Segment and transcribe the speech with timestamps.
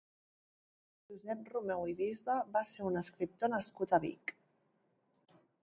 [1.11, 4.37] Josep Romeu i Bisbe va ser un escriptor nascut a Vic.